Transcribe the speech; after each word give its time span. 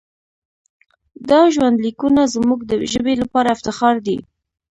دا 1.29 1.39
ژوندلیکونه 1.53 2.21
زموږ 2.35 2.59
د 2.69 2.71
ژبې 2.91 3.13
لپاره 3.21 3.53
افتخار 3.55 3.95
دی. 4.07 4.17